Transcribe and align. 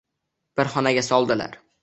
Bir 0.59 0.71
xonaga 0.77 1.05
soldilar. 1.11 1.57